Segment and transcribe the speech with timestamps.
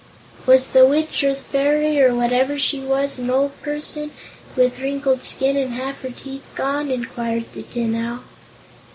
[0.47, 4.09] "Was the witch, or fairy, or whatever she was, an old person,
[4.55, 8.21] with wrinkled skin and half her teeth gone?" inquired the Tin Owl.